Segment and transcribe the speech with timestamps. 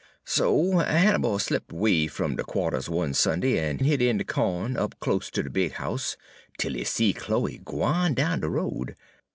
[0.25, 4.99] "So Hannibal slipped 'way fum de qua'ters one Sunday en hid in de co'n up
[4.99, 6.17] close ter de big house,
[6.57, 8.95] 'tel he see Chloe gwine down de road.